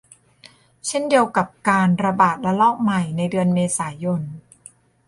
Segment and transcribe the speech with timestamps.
[0.87, 4.21] เช่นเดียวกับการระบาดระลอกใหม่ในเดือนเมษายน